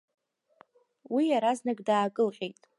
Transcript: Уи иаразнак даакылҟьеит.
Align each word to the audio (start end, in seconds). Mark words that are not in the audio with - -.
Уи 1.13 1.23
иаразнак 1.29 1.79
даакылҟьеит. 1.87 2.59